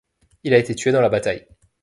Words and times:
Il 0.43 0.55
a 0.55 0.57
été 0.57 0.73
tué 0.73 0.91
dans 0.91 0.99
la 1.01 1.09
bataille. 1.11 1.45